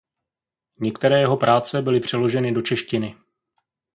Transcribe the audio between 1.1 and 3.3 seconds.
jeho práce byly přeloženy do češtiny.